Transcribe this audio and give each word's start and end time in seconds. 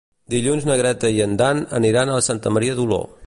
Dilluns 0.33 0.65
na 0.69 0.77
Greta 0.79 1.11
i 1.17 1.21
en 1.27 1.37
Dan 1.43 1.63
aniran 1.81 2.13
a 2.13 2.19
Santa 2.31 2.57
Maria 2.59 2.81
d'Oló. 2.81 3.03